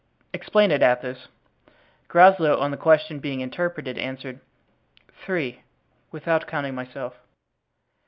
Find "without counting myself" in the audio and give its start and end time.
6.11-7.19